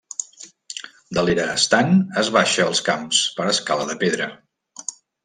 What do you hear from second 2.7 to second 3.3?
als camps